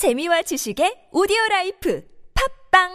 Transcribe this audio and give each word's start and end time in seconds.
재미와 0.00 0.40
지식의 0.40 1.12
오디오 1.12 1.36
라이프 1.50 2.02
팝빵 2.72 2.88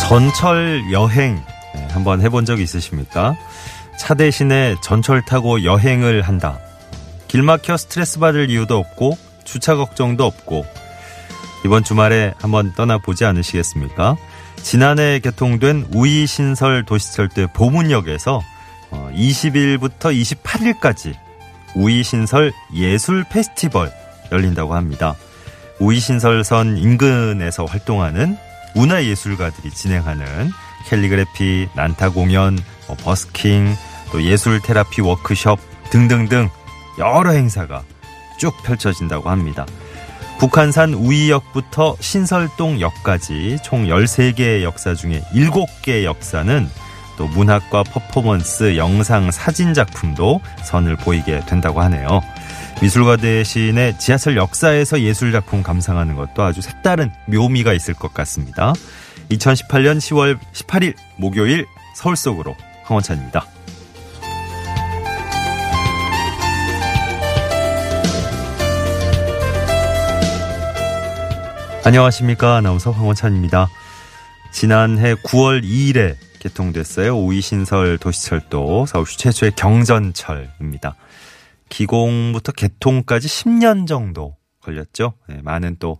전철 0.00 0.90
여행 0.90 1.36
네, 1.76 1.86
한번 1.92 2.20
해본 2.20 2.44
적 2.44 2.58
있으십니까? 2.58 3.36
차 4.00 4.14
대신에 4.14 4.76
전철 4.80 5.20
타고 5.20 5.62
여행을 5.62 6.22
한다. 6.22 6.58
길 7.28 7.42
막혀 7.42 7.76
스트레스 7.76 8.18
받을 8.18 8.48
이유도 8.48 8.78
없고 8.78 9.18
주차 9.44 9.76
걱정도 9.76 10.24
없고 10.24 10.64
이번 11.66 11.84
주말에 11.84 12.32
한번 12.40 12.72
떠나보지 12.72 13.26
않으시겠습니까? 13.26 14.16
지난해 14.62 15.18
개통된 15.18 15.88
우이신설 15.94 16.86
도시철도 16.86 17.48
보문역에서 17.48 18.40
20일부터 18.90 20.06
어, 20.06 20.10
28일까지 20.10 21.14
우이신설 21.74 22.54
예술 22.72 23.24
페스티벌 23.24 23.92
열린다고 24.32 24.74
합니다. 24.74 25.14
우이신설선 25.78 26.78
인근에서 26.78 27.66
활동하는 27.66 28.38
문화예술가들이 28.74 29.70
진행하는 29.72 30.52
캘리그래피, 30.88 31.68
난타 31.74 32.10
공연, 32.10 32.58
뭐 32.86 32.96
버스킹, 32.96 33.76
또 34.12 34.22
예술 34.22 34.60
테라피 34.60 35.00
워크숍 35.00 35.58
등등등 35.90 36.48
여러 36.98 37.30
행사가 37.30 37.82
쭉 38.38 38.54
펼쳐진다고 38.62 39.30
합니다. 39.30 39.66
북한산 40.38 40.94
우이역부터 40.94 41.96
신설동역까지 42.00 43.58
총 43.62 43.84
13개의 43.86 44.62
역사 44.62 44.94
중에 44.94 45.20
7개의 45.34 46.04
역사는 46.04 46.68
또 47.18 47.26
문학과 47.26 47.82
퍼포먼스, 47.82 48.78
영상, 48.78 49.30
사진 49.30 49.74
작품도 49.74 50.40
선을 50.64 50.96
보이게 50.96 51.40
된다고 51.40 51.82
하네요. 51.82 52.22
미술가 52.80 53.18
대신에 53.18 53.98
지하철 53.98 54.38
역사에서 54.38 55.00
예술 55.02 55.30
작품 55.30 55.62
감상하는 55.62 56.16
것도 56.16 56.42
아주 56.42 56.62
색다른 56.62 57.12
묘미가 57.26 57.74
있을 57.74 57.92
것 57.92 58.14
같습니다. 58.14 58.72
2018년 59.30 59.98
10월 59.98 60.38
18일 60.54 60.94
목요일 61.18 61.66
서울 61.94 62.16
속으로 62.16 62.56
황원찬입니다. 62.84 63.44
안녕하십니까. 71.90 72.54
아나운서 72.54 72.92
황원찬입니다. 72.92 73.68
지난해 74.52 75.14
9월 75.14 75.64
2일에 75.64 76.14
개통됐어요. 76.38 77.18
우이신설 77.18 77.98
도시철도 77.98 78.86
서울시 78.86 79.18
최초의 79.18 79.56
경전철입니다. 79.56 80.94
기공부터 81.68 82.52
개통까지 82.52 83.26
10년 83.26 83.88
정도 83.88 84.36
걸렸죠. 84.60 85.14
네, 85.28 85.40
많은 85.42 85.78
또 85.80 85.98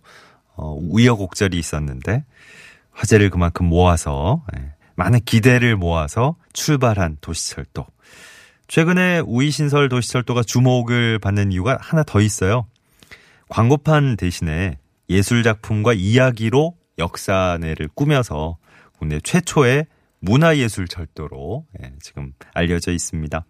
어, 0.55 0.77
우여곡절이 0.79 1.59
있었는데 1.59 2.23
화제를 2.91 3.29
그만큼 3.29 3.65
모아서 3.65 4.45
네, 4.53 4.71
많은 4.95 5.19
기대를 5.25 5.75
모아서 5.75 6.37
출발한 6.53 7.17
도시철도. 7.19 7.85
최근에 8.69 9.23
우이신설 9.25 9.89
도시철도가 9.89 10.43
주목을 10.43 11.19
받는 11.19 11.51
이유가 11.51 11.77
하나 11.81 12.03
더 12.03 12.21
있어요. 12.21 12.65
광고판 13.49 14.15
대신에 14.15 14.77
예술 15.11 15.43
작품과 15.43 15.93
이야기로 15.93 16.75
역사내를 16.97 17.89
꾸며서 17.93 18.57
국내 18.97 19.19
최초의 19.19 19.85
문화예술 20.19 20.87
철도로 20.87 21.65
예, 21.81 21.91
지금 22.01 22.33
알려져 22.53 22.91
있습니다. 22.91 23.43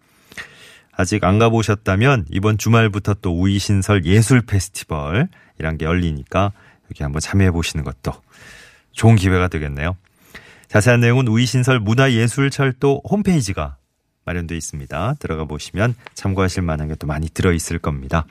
아직 0.94 1.24
안 1.24 1.40
가보셨다면 1.40 2.26
이번 2.30 2.58
주말부터 2.58 3.16
또 3.16 3.40
우이신설 3.40 4.06
예술 4.06 4.42
페스티벌이란 4.42 5.78
게 5.78 5.86
열리니까 5.86 6.52
여기 6.90 7.04
한번 7.04 7.20
참여해 7.20 7.52
보시는 7.52 7.84
것도 7.84 8.12
좋은 8.92 9.16
기회가 9.16 9.48
되겠네요. 9.48 9.96
자세한 10.68 11.00
내용은 11.02 11.28
우이신설 11.28 11.80
문화예술철도 11.80 13.04
홈페이지가 13.10 13.78
마련되어 14.26 14.58
있습니다. 14.58 15.16
들어가 15.20 15.46
보시면 15.46 15.96
참고하실 16.14 16.64
만한 16.64 16.88
게 16.88 16.96
또 16.96 17.08
많이 17.08 17.30
들어있을 17.30 17.80
겁니다. 17.80 18.26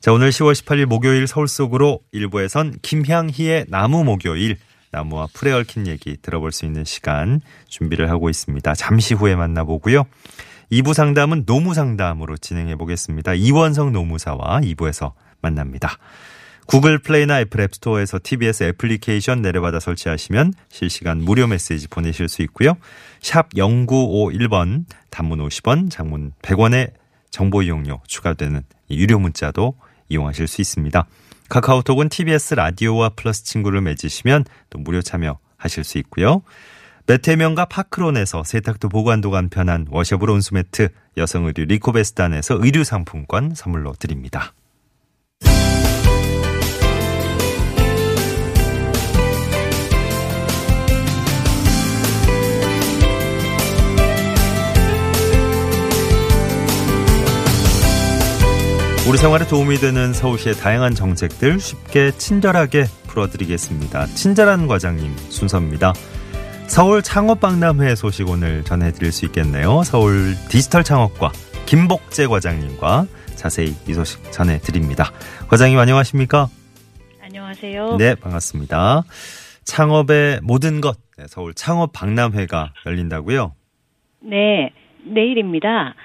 자, 0.00 0.14
오늘 0.14 0.30
10월 0.30 0.54
18일 0.54 0.86
목요일 0.86 1.26
서울 1.26 1.46
속으로 1.46 2.00
일부에선 2.10 2.78
김향희의 2.80 3.66
나무 3.68 4.02
목요일, 4.02 4.56
나무와 4.90 5.28
풀에 5.34 5.52
얽힌 5.52 5.86
얘기 5.86 6.16
들어볼 6.16 6.52
수 6.52 6.64
있는 6.64 6.86
시간 6.86 7.42
준비를 7.68 8.08
하고 8.08 8.30
있습니다. 8.30 8.74
잠시 8.76 9.12
후에 9.12 9.36
만나보고요. 9.36 10.04
2부 10.72 10.94
상담은 10.94 11.44
노무 11.44 11.74
상담으로 11.74 12.38
진행해 12.38 12.76
보겠습니다. 12.76 13.34
이원성 13.34 13.92
노무사와 13.92 14.60
2부에서 14.62 15.12
만납니다. 15.42 15.98
구글 16.64 16.98
플레이나 16.98 17.38
애플 17.40 17.60
앱스토어에서 17.60 18.20
TBS 18.22 18.62
애플리케이션 18.62 19.42
내려받아 19.42 19.80
설치하시면 19.80 20.54
실시간 20.70 21.18
무료 21.18 21.46
메시지 21.46 21.88
보내실 21.88 22.30
수 22.30 22.40
있고요. 22.40 22.78
샵 23.20 23.50
0951번 23.50 24.86
단문 25.10 25.46
50원, 25.46 25.90
장문 25.90 26.32
100원의 26.40 26.92
정보 27.28 27.60
이용료 27.60 28.00
추가되는 28.06 28.62
유료 28.90 29.18
문자도 29.18 29.74
이용하실 30.10 30.46
수 30.46 30.60
있습니다. 30.60 31.06
카카오톡은 31.48 32.10
TBS 32.10 32.54
라디오와 32.54 33.10
플러스 33.16 33.44
친구를 33.44 33.80
맺으시면 33.80 34.44
또 34.68 34.78
무료 34.78 35.00
참여하실 35.00 35.84
수 35.84 35.98
있고요. 35.98 36.42
메테면과 37.06 37.64
파크론에서 37.64 38.44
세탁도 38.44 38.88
보관도 38.88 39.30
간편한 39.30 39.86
워셔블 39.90 40.30
온수매트, 40.30 40.90
여성 41.16 41.46
의류 41.46 41.64
리코베스탄에서 41.64 42.58
의류 42.60 42.84
상품권 42.84 43.54
선물로 43.54 43.94
드립니다. 43.98 44.52
우리 59.10 59.18
생활에 59.18 59.44
도움이 59.44 59.78
되는 59.78 60.12
서울시의 60.12 60.54
다양한 60.54 60.94
정책들 60.94 61.58
쉽게 61.58 62.12
친절하게 62.12 62.84
풀어드리겠습니다. 63.08 64.06
친절한 64.06 64.68
과장님 64.68 65.16
순서입니다. 65.16 65.94
서울 66.68 67.02
창업박람회 67.02 67.96
소식 67.96 68.28
오늘 68.28 68.62
전해드릴 68.62 69.10
수 69.10 69.24
있겠네요. 69.24 69.82
서울 69.82 70.36
디지털 70.48 70.84
창업과 70.84 71.32
김복재 71.66 72.28
과장님과 72.28 73.06
자세히 73.34 73.74
이 73.88 73.94
소식 73.94 74.30
전해드립니다. 74.30 75.10
과장님 75.48 75.76
안녕하십니까? 75.76 76.48
안녕하세요. 77.20 77.96
네, 77.96 78.14
반갑습니다. 78.14 79.02
창업의 79.64 80.38
모든 80.44 80.80
것, 80.80 80.96
네, 81.18 81.24
서울 81.26 81.52
창업 81.54 81.92
박람회가 81.92 82.74
열린다고요? 82.86 83.56
네, 84.20 84.72
내일입니다. 85.04 85.96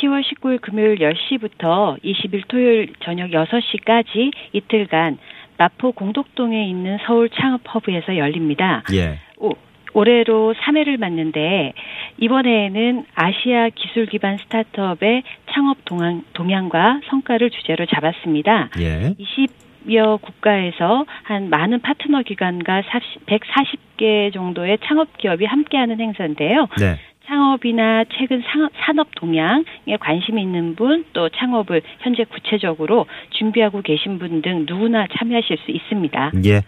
10월 0.00 0.22
19일 0.22 0.60
금요일 0.60 0.98
10시부터 0.98 2.02
20일 2.02 2.42
토요일 2.48 2.92
저녁 3.00 3.30
6시까지 3.30 4.32
이틀간 4.52 5.18
마포 5.58 5.92
공덕동에 5.92 6.68
있는 6.68 6.98
서울 7.06 7.30
창업 7.30 7.62
허브에서 7.74 8.16
열립니다. 8.16 8.82
예. 8.92 9.18
오, 9.38 9.52
올해로 9.94 10.54
3회를 10.54 10.98
맞는데 10.98 11.72
이번에는 12.18 13.06
아시아 13.14 13.70
기술 13.70 14.06
기반 14.06 14.36
스타트업의 14.38 15.22
창업 15.52 15.78
동향, 15.86 16.22
동향과 16.34 17.00
성과를 17.08 17.50
주제로 17.50 17.86
잡았습니다. 17.86 18.70
예. 18.80 19.14
20여 19.18 20.20
국가에서 20.20 21.06
한 21.22 21.48
많은 21.48 21.80
파트너 21.80 22.22
기관과 22.22 22.82
140개 23.26 24.34
정도의 24.34 24.78
창업 24.84 25.16
기업이 25.16 25.46
함께하는 25.46 25.98
행사인데요. 26.00 26.68
네. 26.78 26.96
창업이나 27.26 28.04
최근 28.16 28.42
산업 28.84 29.08
동향에 29.16 29.96
관심 30.00 30.38
있는 30.38 30.74
분, 30.76 31.04
또 31.12 31.28
창업을 31.28 31.82
현재 32.00 32.24
구체적으로 32.24 33.06
준비하고 33.30 33.82
계신 33.82 34.18
분 34.18 34.42
등 34.42 34.66
누구나 34.68 35.06
참여하실 35.18 35.58
수 35.64 35.70
있습니다. 35.70 36.32
예. 36.44 36.62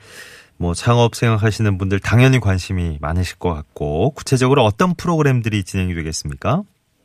뭐 0.58 0.72
창업 0.74 1.14
생각하시는 1.14 1.78
분들 1.78 2.00
당연히 2.00 2.40
관심이 2.40 2.98
많으실 3.00 3.38
것 3.38 3.54
같고 3.54 4.10
구체적으로 4.12 4.62
어떤 4.62 4.94
프로그램들이 4.96 5.62
진행이 5.62 5.94
되겠습니까? 5.94 6.62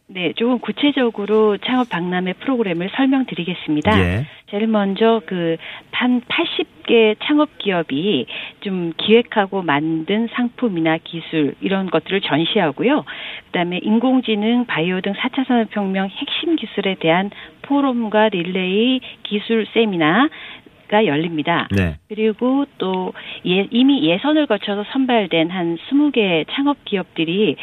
네, 0.08 0.34
조금 0.36 0.60
구체적으로 0.60 1.58
창업 1.58 1.90
박람회 1.90 2.34
프로그램을 2.34 2.90
설명드리겠습니다. 2.96 4.00
예. 4.00 4.26
제일 4.50 4.68
먼저 4.68 5.22
그 5.26 5.58
한 6.04 6.20
80개 6.20 7.16
창업 7.24 7.58
기업이 7.60 8.26
좀 8.60 8.92
기획하고 8.98 9.62
만든 9.62 10.28
상품이나 10.34 10.98
기술 11.02 11.56
이런 11.62 11.90
것들을 11.90 12.20
전시하고요. 12.20 13.06
그다음에 13.54 13.80
인공지능, 13.84 14.66
바이오 14.66 15.02
등 15.02 15.14
4차 15.14 15.48
산업혁명 15.48 16.10
핵심 16.10 16.56
기술에 16.56 16.96
대한 17.00 17.30
포럼과 17.62 18.30
릴레이 18.30 19.00
기술 19.22 19.68
세미나 19.74 20.28
가 20.90 21.06
열립니다. 21.06 21.70
네. 21.72 21.96
그리고 22.10 22.66
또 22.78 23.14
예, 23.48 23.68
이미 23.72 24.04
예선을 24.08 24.48
거쳐서 24.48 24.84
선발된 24.92 25.50
한 25.50 25.78
20개 25.78 26.46
창업 26.52 26.84
기업들이 26.84 27.56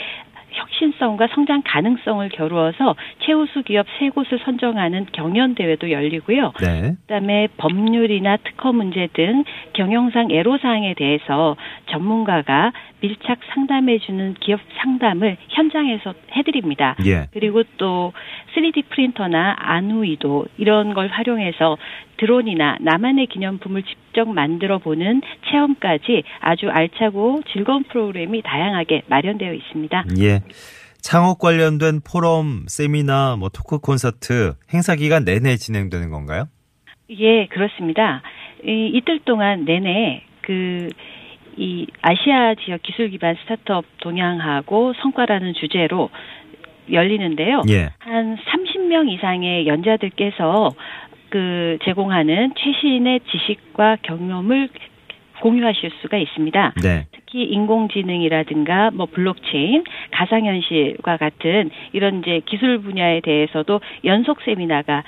혁신성과 0.53 1.29
성장 1.35 1.63
가능성을 1.65 2.29
겨루어서 2.31 2.97
최우수 3.21 3.63
기업 3.63 3.87
세 3.99 4.11
곳을 4.11 4.39
선정하는 4.45 5.07
경연 5.13 5.55
대회도 5.55 5.91
열리고요. 5.91 6.53
네. 6.61 6.97
그다음에 7.03 7.49
법률이나 7.57 8.37
특허 8.39 8.73
문제 8.73 9.09
등 9.13 9.45
경영상 9.75 10.31
애로사항에 10.31 10.95
대해서 10.95 11.57
전문가가 11.87 12.73
밀착 13.01 13.39
상담해주는 13.55 14.35
기업 14.41 14.61
상담을 14.79 15.37
현장에서 15.49 16.15
해드립니다. 16.37 16.97
예. 17.07 17.27
그리고 17.33 17.63
또 17.79 18.13
3D 18.55 18.85
프린터나 18.91 19.57
안우이도 19.59 20.47
이런 20.59 20.95
걸 20.95 21.09
활용해서 21.09 21.77
드론이나 22.17 22.77
나만의 22.81 23.27
기념품을 23.27 23.83
직접 23.83 24.29
만들어 24.29 24.79
보는 24.79 25.23
체험까지 25.51 26.23
아주 26.41 26.69
알차고 26.69 27.43
즐거운 27.53 27.85
프로그램이 27.85 28.43
다양하게 28.43 29.03
마련되어 29.07 29.53
있습니다. 29.55 30.05
예. 30.21 30.41
창업 31.03 31.39
관련된 31.39 32.01
포럼, 32.01 32.65
세미나, 32.69 33.37
뭐 33.39 33.49
토크 33.49 33.79
콘서트 33.79 34.55
행사 34.73 34.95
기간 34.95 35.25
내내 35.25 35.57
진행되는 35.57 36.11
건가요? 36.11 36.45
예, 37.11 37.47
그렇습니다. 37.47 38.23
이, 38.65 38.91
이틀 38.95 39.21
동안 39.21 39.65
내내 39.65 40.23
그, 40.43 40.89
이 41.57 41.87
아시아 42.01 42.55
지역 42.65 42.83
기술 42.83 43.11
기반 43.11 43.35
스타트업 43.43 43.85
동향하고 44.01 44.95
성과라는 45.03 45.55
주제로 45.55 46.11
열리는데요. 46.93 47.63
예. 47.71 47.91
한 47.99 48.37
30명 48.37 49.11
이상의 49.11 49.67
연자들께서 49.67 50.75
그 51.31 51.79
제공하는 51.85 52.53
최신의 52.57 53.21
지식과 53.31 53.99
경험을 54.03 54.69
공유하실 55.41 55.91
수가 56.03 56.19
있습니다. 56.19 56.75
네. 56.83 57.07
특히 57.13 57.45
인공지능이라든가 57.45 58.91
뭐 58.93 59.07
블록체인, 59.07 59.85
가상현실과 60.11 61.17
같은 61.17 61.71
이런 61.93 62.21
이제 62.21 62.41
기술 62.45 62.79
분야에 62.79 63.21
대해서도 63.21 63.81
연속 64.05 64.43
세미나가 64.43 65.03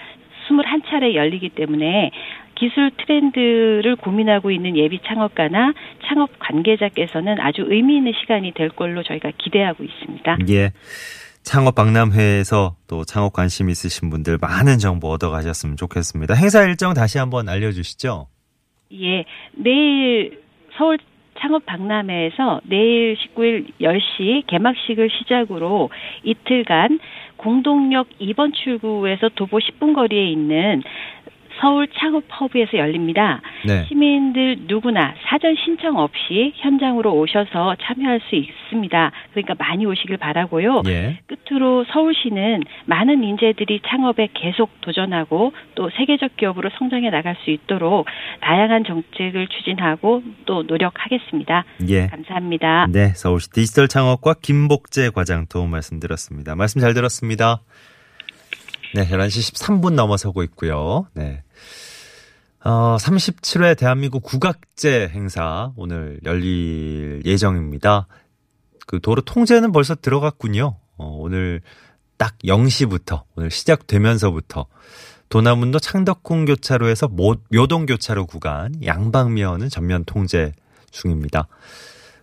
21차례 0.49 1.15
열리기 1.15 1.51
때문에 1.51 2.11
기술 2.55 2.91
트렌드를 2.97 3.97
고민하고 3.97 4.51
있는 4.51 4.77
예비 4.77 5.01
창업가나 5.01 5.73
창업 6.07 6.31
관계자께서는 6.39 7.41
아주 7.41 7.65
의미 7.67 7.97
있는 7.97 8.13
시간이 8.21 8.53
될 8.53 8.69
걸로 8.69 9.03
저희가 9.03 9.33
기대하고 9.37 9.85
있습니다. 9.85 10.39
예. 10.51 10.71
창업 11.43 11.75
박람회에서 11.75 12.77
또 12.87 13.05
창업 13.05 13.33
관심 13.33 13.69
있으신 13.69 14.11
분들 14.11 14.39
많은 14.41 14.79
정보 14.79 15.09
얻어가셨으면 15.09 15.77
좋겠습니다. 15.77 16.35
행사 16.35 16.63
일정 16.63 16.95
다시 16.95 17.19
한번 17.19 17.49
알려주시죠. 17.49 18.29
예, 18.95 19.25
내일 19.53 20.43
서울 20.77 20.99
창업 21.41 21.67
박람회에서 21.67 22.61
내일 22.65 23.17
19일 23.17 23.73
10시 23.81 24.47
개막식을 24.47 25.11
시작으로 25.11 25.91
이틀간 26.23 27.01
공동역 27.37 28.07
2번 28.21 28.55
출구에서 28.55 29.31
도보 29.35 29.59
10분 29.59 29.95
거리에 29.95 30.31
있는 30.31 30.83
서울 31.63 31.87
창업 31.97 32.25
허브에서 32.41 32.77
열립니다. 32.77 33.41
네. 33.65 33.87
시민들 33.87 34.57
누구나 34.67 35.15
사전 35.29 35.55
신청 35.55 35.97
없이 35.97 36.53
현장으로 36.57 37.15
오셔서 37.15 37.77
참여할 37.81 38.21
수 38.29 38.35
있습니다. 38.35 39.13
그러니까 39.31 39.55
많이 39.59 39.87
오시길 39.87 40.17
바라고요. 40.17 40.83
예. 40.89 41.21
끝으로 41.27 41.85
서울시는 41.85 42.65
많은 42.87 43.23
인재들이 43.23 43.81
창업에 43.87 44.29
계속 44.35 44.81
도전하고 44.81 45.53
또 45.77 45.89
세계적 45.91 46.37
기업으로 46.37 46.71
성장해 46.79 47.11
나갈 47.11 47.37
수 47.45 47.51
있도록 47.51 48.07
다양한 48.41 48.83
정책을 48.85 49.47
추진하고 49.47 50.23
또 50.47 50.65
노력하겠습니다. 50.65 51.65
예. 51.89 52.09
감사합니다. 52.09 52.89
네. 52.91 53.13
서울시 53.15 53.51
디지털 53.51 53.87
창업과 53.87 54.35
김복재 54.43 55.11
과장 55.15 55.47
도움 55.47 55.71
말씀드렸습니다. 55.71 56.57
말씀 56.57 56.81
잘 56.81 56.93
들었습니다. 56.93 57.61
네. 58.95 59.09
11시 59.09 59.55
13분 59.55 59.95
넘어서고 59.95 60.43
있고요. 60.45 61.07
네. 61.15 61.43
어, 62.65 62.97
37회 63.01 63.77
대한민국 63.77 64.23
국악제 64.23 65.09
행사 65.09 65.73
오늘 65.77 66.21
열릴 66.25 67.23
예정입니다. 67.25 68.07
그 68.87 69.01
도로 69.01 69.23
통제는 69.23 69.73
벌써 69.73 69.95
들어갔군요. 69.95 70.77
어, 70.97 71.17
오늘 71.19 71.61
딱 72.19 72.39
0시부터 72.45 73.25
오늘 73.35 73.51
시작되면서부터 73.51 74.67
도남문도 75.29 75.79
창덕궁 75.79 76.45
교차로에서 76.45 77.09
모, 77.09 77.37
묘동 77.51 77.87
교차로 77.87 78.27
구간 78.27 78.75
양방면은 78.85 79.71
전면 79.71 80.05
통제 80.05 80.53
중입니다. 80.91 81.49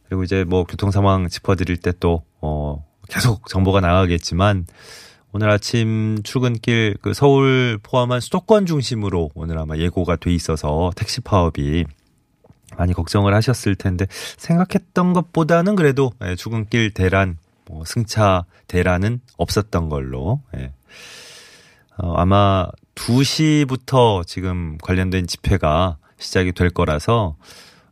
그리고 0.07 0.23
이제 0.23 0.43
뭐 0.43 0.63
교통 0.63 0.91
상황 0.91 1.27
짚어드릴 1.27 1.77
때 1.77 1.91
또 1.99 2.23
어, 2.41 2.85
계속 3.09 3.47
정보가 3.49 3.81
나가겠지만 3.81 4.67
오늘 5.31 5.49
아침 5.51 6.17
출근길 6.23 6.97
그 7.01 7.13
서울 7.13 7.79
포함한 7.83 8.19
수도권 8.19 8.65
중심으로 8.65 9.29
오늘 9.35 9.59
아마 9.59 9.77
예고가 9.77 10.15
돼 10.15 10.33
있어서 10.33 10.91
택시 10.95 11.21
파업이 11.21 11.85
많이 12.77 12.93
걱정을 12.93 13.33
하셨을 13.35 13.75
텐데 13.75 14.07
생각했던 14.37 15.13
것보다는 15.13 15.75
그래도 15.75 16.11
예, 16.23 16.35
출근길 16.35 16.91
대란 16.91 17.37
뭐 17.67 17.85
승차 17.85 18.45
대란은 18.67 19.21
없었던 19.37 19.89
걸로 19.89 20.41
예. 20.57 20.71
어, 21.97 22.13
아마 22.15 22.67
2시부터 22.95 24.25
지금 24.25 24.77
관련된 24.81 25.27
집회가 25.27 25.97
시작이 26.17 26.53
될 26.53 26.71
거라서 26.71 27.35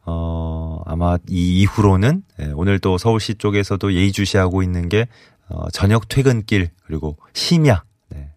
어, 0.05 0.81
아마 0.85 1.17
이 1.29 1.61
이후로는 1.61 2.23
예, 2.39 2.51
오늘 2.55 2.79
또 2.79 2.97
서울시 2.97 3.35
쪽에서도 3.35 3.93
예의주시하고 3.93 4.63
있는 4.63 4.89
게 4.89 5.07
어, 5.49 5.69
저녁 5.71 6.07
퇴근길 6.09 6.71
그리고 6.85 7.17
심야. 7.33 7.83
네. 8.09 8.29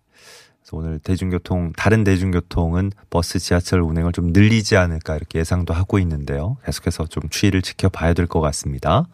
그래서 0.63 0.77
오늘 0.77 0.99
대중교통 1.01 1.73
다른 1.77 2.05
대중교통은 2.05 2.93
버스, 3.11 3.39
지하철 3.39 3.81
운행을 3.83 4.13
좀 4.13 4.29
늘리지 4.29 4.77
않을까 4.77 5.17
이렇게 5.17 5.39
예상도 5.41 5.75
하고 5.75 5.99
있는데요. 5.99 6.57
계속해서 6.65 7.07
좀 7.07 7.25
추이를 7.29 7.63
지켜봐야 7.63 8.15
될 8.15 8.27
것 8.27 8.41
같습니다. 8.41 9.07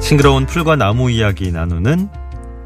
싱그러운 0.00 0.46
풀과 0.46 0.76
나무 0.76 1.10
이야기 1.10 1.50
나누는 1.52 2.08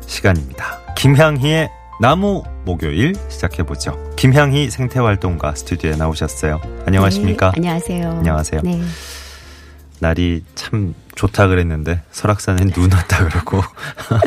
시간입니다. 0.06 0.85
김향희의 1.06 1.70
나무 2.00 2.42
목요일 2.64 3.14
시작해보죠. 3.28 3.96
김향희 4.16 4.70
생태활동가 4.70 5.54
스튜디오에 5.54 5.94
나오셨어요. 5.94 6.60
안녕하십니까? 6.84 7.52
네, 7.52 7.58
안녕하세요. 7.58 8.10
안녕하세요. 8.10 8.60
네. 8.64 8.80
날이 10.00 10.42
참 10.56 10.96
좋다 11.14 11.46
그랬는데 11.46 12.02
설악산엔 12.10 12.72
눈 12.72 12.92
왔다 12.92 13.24
그러고 13.28 13.62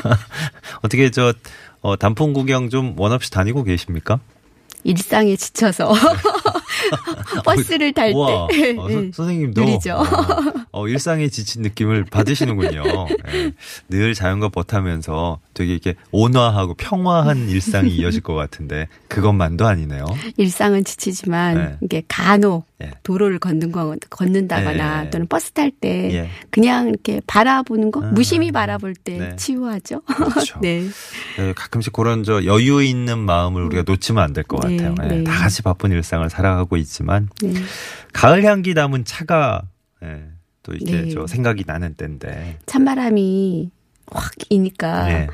어떻게 0.81 1.12
저 1.12 1.33
어, 1.81 1.98
단풍 1.98 2.31
구경 2.31 2.69
좀 2.69 2.93
원 2.98 3.12
없이 3.12 3.29
다니고 3.29 3.63
계십니까? 3.65 4.21
일상에 4.86 5.36
지쳐서 5.36 5.91
버스를 7.43 7.91
탈 7.91 8.13
우와, 8.13 8.48
때 8.48 8.75
어, 8.77 8.88
네, 8.88 8.93
선- 8.93 9.12
선생님도 9.13 9.62
느리죠. 9.65 9.95
어, 9.95 10.05
어, 10.79 10.88
일상에 10.88 11.27
지친 11.27 11.62
느낌을 11.62 12.05
받으시는군요. 12.05 12.83
예. 13.33 13.51
늘 13.89 14.13
자연과 14.13 14.50
벗하면서 14.50 15.39
되게 15.53 15.74
이렇게 15.74 15.95
온화하고 16.12 16.75
평화한 16.75 17.50
일상이 17.50 17.89
이어질 17.89 18.21
것 18.21 18.33
같은데 18.33 18.88
그것만도 19.09 19.67
아니네요. 19.67 20.05
일상은 20.38 20.86
지치지만 20.86 21.55
네. 21.55 21.77
이게 21.81 22.03
간혹 22.07 22.65
예. 22.81 22.91
도로를 23.03 23.39
걷는 23.39 23.71
거 23.71 23.95
걷는다거나 24.09 25.05
예. 25.05 25.09
또는 25.09 25.27
버스 25.27 25.51
탈때 25.51 26.13
예. 26.13 26.29
그냥 26.50 26.88
이렇게 26.88 27.21
바라보는 27.27 27.91
거 27.91 28.05
아. 28.05 28.12
무심히 28.12 28.51
바라볼 28.51 28.95
때 28.95 29.17
네. 29.17 29.36
치유하죠. 29.36 30.01
그렇죠. 30.01 30.59
네. 30.62 30.86
예, 31.39 31.53
가끔씩 31.53 31.91
그런 31.91 32.24
저 32.24 32.45
여유 32.45 32.81
있는 32.81 33.19
마음을 33.19 33.63
우리가 33.63 33.83
놓치면 33.86 34.24
안 34.24 34.33
될것 34.33 34.62
네, 34.62 34.77
같아요. 34.77 34.95
예, 35.03 35.15
네. 35.17 35.24
다 35.25 35.33
같이 35.33 35.62
바쁜 35.62 35.91
일상을 35.91 36.29
살아가고 36.29 36.77
있지만 36.77 37.29
네. 37.41 37.53
가을 38.13 38.43
향기 38.45 38.74
담은 38.74 39.03
차가 39.03 39.63
예, 40.03 40.24
또 40.63 40.74
이렇게 40.74 41.04
네. 41.04 41.10
저 41.10 41.28
생각이 41.28 41.63
나는 41.66 41.94
때인데. 41.96 42.60
찬바람이 42.66 43.72
확 44.12 44.32
이니까 44.50 45.12
예. 45.12 45.28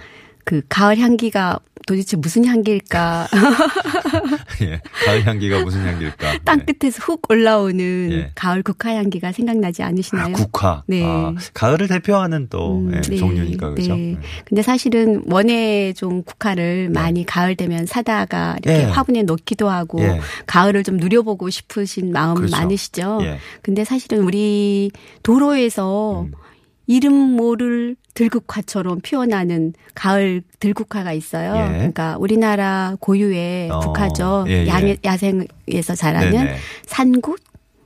그 0.43 0.61
가을 0.69 0.97
향기가 0.97 1.59
도대체 1.85 2.17
무슨 2.17 2.45
향기일까? 2.45 3.27
예. 4.61 4.81
가을 5.05 5.25
향기가 5.25 5.63
무슨 5.63 5.85
향기일까? 5.85 6.39
땅 6.43 6.65
네. 6.65 6.73
끝에서 6.73 6.99
훅 7.03 7.29
올라오는 7.29 8.11
예. 8.11 8.31
가을 8.33 8.63
국화 8.63 8.95
향기가 8.95 9.31
생각나지 9.31 9.83
아, 9.83 9.87
않으시나요? 9.87 10.33
국화. 10.33 10.83
네. 10.87 11.03
아, 11.05 11.33
가을을 11.53 11.87
대표하는 11.87 12.47
또 12.49 12.79
음, 12.79 12.91
예, 12.95 13.01
네, 13.01 13.17
종류니까 13.17 13.75
그죠? 13.75 13.95
네. 13.95 14.17
근데 14.45 14.61
사실은 14.63 15.23
원예종 15.27 16.23
국화를 16.23 16.89
많이 16.89 17.25
가을 17.25 17.55
되면 17.55 17.85
사다가 17.85 18.57
이렇게 18.63 18.81
예. 18.81 18.83
화분에 18.85 19.23
놓기도 19.23 19.69
하고 19.69 20.01
예. 20.01 20.19
가을을 20.47 20.83
좀 20.83 20.97
누려보고 20.97 21.49
싶으신 21.49 22.11
마음 22.11 22.35
그렇죠. 22.35 22.55
많으시죠. 22.57 23.19
예. 23.21 23.37
근데 23.61 23.83
사실은 23.83 24.23
우리 24.23 24.91
도로에서 25.21 26.21
음. 26.21 26.31
이름 26.87 27.13
모를 27.13 27.95
들국화처럼 28.13 29.01
피어나는 29.01 29.73
가을 29.93 30.41
들국화가 30.59 31.11
있어요. 31.13 31.55
예. 31.55 31.77
그러니까 31.77 32.17
우리나라 32.17 32.95
고유의 32.99 33.69
어, 33.71 33.79
국화죠. 33.79 34.45
예, 34.47 34.63
예. 34.63 34.67
양, 34.67 34.95
야생에서 35.03 35.95
자라는 35.95 36.31
네네. 36.31 36.55
산국, 36.85 37.39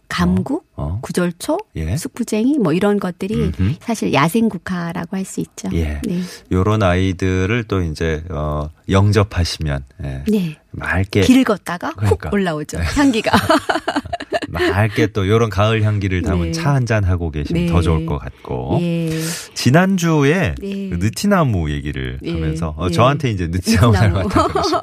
감국, 0.10 0.66
어. 0.76 1.00
구절초, 1.02 1.60
예. 1.76 1.96
숙부쟁이 1.96 2.58
뭐 2.58 2.74
이런 2.74 3.00
것들이 3.00 3.36
음흠. 3.60 3.76
사실 3.80 4.12
야생국화라고 4.12 5.16
할 5.16 5.24
수 5.24 5.40
있죠. 5.42 5.70
예. 5.74 6.02
네. 6.04 6.22
요런 6.52 6.82
아이들을 6.82 7.66
또 7.66 7.82
이제 7.84 8.24
어 8.30 8.70
영접하시면 8.90 9.84
예. 10.04 10.24
네. 10.28 10.58
맑게 10.72 11.22
길을 11.22 11.44
걷다가 11.44 11.94
그러니까. 11.96 12.30
훅 12.30 12.34
올라오죠. 12.34 12.80
향기가. 12.80 13.32
맑게 14.50 15.08
또 15.08 15.28
요런 15.28 15.50
가을 15.52 15.84
향기를 15.84 16.24
담은 16.24 16.46
네. 16.48 16.52
차한 16.52 16.88
잔 16.88 17.04
하고 17.04 17.30
계시면 17.30 17.66
네. 17.68 17.72
더 17.72 17.82
좋을 17.82 18.06
것 18.08 18.18
같고. 18.18 18.80
예. 18.82 19.10
지난주에 19.54 20.56
네. 20.60 20.90
그 20.90 20.96
느티나무 21.00 21.70
얘기를 21.72 22.18
예. 22.24 22.32
하면서 22.32 22.74
어, 22.78 22.88
예. 22.88 22.92
저한테 22.92 23.30
이제 23.30 23.48
느티나무 23.48 23.94
느티나무. 23.94 24.28
닮았다 24.30 24.48
그러시고 24.48 24.80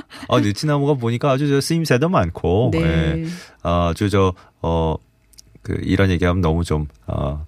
어, 0.28 0.40
느티나무가 0.40 0.94
보니까 0.94 1.30
아주 1.30 1.48
저 1.48 1.60
쓰임새도 1.60 2.08
많고 2.08 2.70
네. 2.72 2.80
예. 2.80 3.26
아주 3.62 4.08
저 4.08 4.32
어, 4.62 4.96
그 5.62 5.78
이런 5.82 6.10
얘기하면 6.10 6.40
너무 6.40 6.64
좀 6.64 6.88
어, 7.06 7.44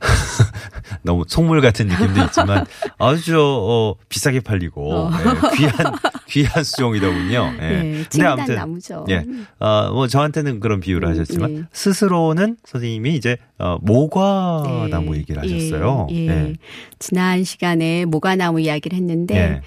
너무 1.02 1.24
속물 1.28 1.60
같은 1.60 1.86
느낌도 1.86 2.22
있지만 2.24 2.64
아주 2.98 3.38
어, 3.38 3.94
비싸게 4.08 4.40
팔리고 4.40 4.94
어. 4.94 5.10
예, 5.12 5.56
귀한 5.56 5.94
귀한 6.28 6.64
수종이더군요. 6.64 7.52
예. 7.60 7.66
네. 7.66 8.04
칭단 8.08 8.46
나무죠. 8.54 9.04
예. 9.10 9.26
어, 9.60 9.90
뭐 9.92 10.08
저한테는 10.08 10.60
그런 10.60 10.80
비유를 10.80 11.08
음, 11.08 11.10
하셨지만 11.10 11.54
네. 11.54 11.62
스스로는 11.72 12.56
선생님이 12.64 13.16
이제 13.16 13.36
어, 13.58 13.76
모과나무 13.82 15.12
네. 15.12 15.18
얘기를 15.18 15.42
하셨어요. 15.42 16.06
예, 16.10 16.16
예. 16.16 16.28
예. 16.28 16.54
지난 16.98 17.44
시간에 17.44 18.06
모과나무 18.06 18.60
이야기를 18.62 18.96
했는데 18.96 19.36
예. 19.36 19.60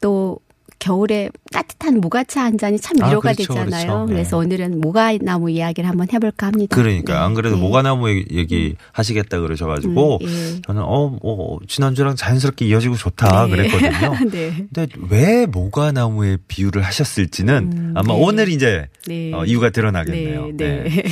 또 0.00 0.38
겨울에 0.82 1.30
따뜻한 1.52 2.00
모가차 2.00 2.42
한 2.42 2.58
잔이 2.58 2.80
참 2.80 3.00
아, 3.02 3.06
위로가 3.08 3.32
그렇죠, 3.34 3.54
되잖아요. 3.54 3.86
그렇죠. 3.86 4.06
네. 4.06 4.12
그래서 4.14 4.36
오늘은 4.38 4.80
모과나무 4.80 5.48
이야기를 5.48 5.88
한번 5.88 6.08
해볼까 6.12 6.48
합니다. 6.48 6.74
그러니까 6.74 7.12
네, 7.14 7.18
안 7.20 7.34
그래도 7.34 7.54
네. 7.54 7.62
모과나무 7.62 8.10
얘기- 8.10 8.36
얘기 8.36 8.74
하시겠다 8.90 9.38
그러셔가지고 9.38 10.18
음, 10.22 10.26
예. 10.26 10.60
저는 10.62 10.82
어, 10.82 11.16
어 11.22 11.58
지난주랑 11.68 12.16
자연스럽게 12.16 12.66
이어지고 12.66 12.96
좋다 12.96 13.46
네. 13.46 13.50
그랬거든요. 13.52 14.16
네. 14.32 14.66
근데 14.74 14.88
왜 15.08 15.46
모과나무에 15.46 16.38
비유를 16.48 16.82
하셨을지는 16.82 17.70
음, 17.72 17.94
아마 17.96 18.14
네. 18.14 18.20
오늘 18.20 18.48
이제 18.48 18.88
네. 19.06 19.32
어, 19.32 19.44
이유가 19.44 19.70
드러나겠네요. 19.70 20.50
네, 20.56 20.82
네. 20.82 21.02